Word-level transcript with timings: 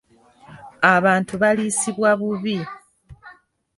Abantu 0.93 1.33
baliisibwa 1.41 2.09
bubi. 2.19 2.57